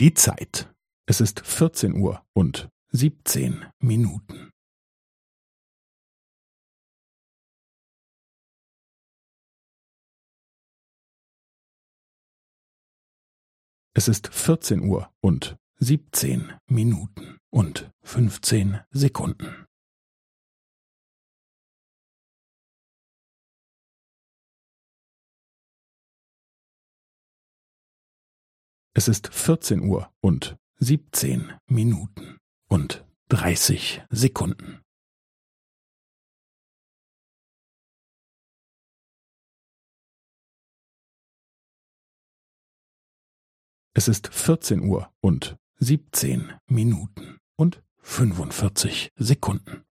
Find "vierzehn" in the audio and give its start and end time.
1.40-1.94, 14.28-14.82, 29.32-29.82, 44.34-44.80